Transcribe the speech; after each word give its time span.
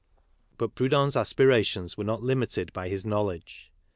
But 0.57 0.73
Proudhon's 0.73 1.15
aspirations 1.15 1.95
were 1.95 2.03
not 2.03 2.23
limited 2.23 2.73
by 2.73 2.89
his 2.89 3.05
knowledge. 3.05 3.71